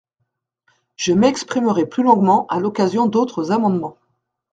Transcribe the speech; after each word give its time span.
Je 0.95 1.13
m’exprimerai 1.13 1.85
plus 1.85 2.01
longuement 2.01 2.47
à 2.47 2.59
l’occasion 2.59 3.05
d’autres 3.05 3.51
amendements. 3.51 3.97